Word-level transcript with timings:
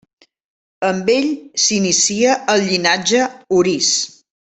Amb 0.87 1.11
ell 1.15 1.27
s'inicia 1.65 2.33
el 2.55 2.65
llinatge 2.71 3.21
Orís. 3.59 3.91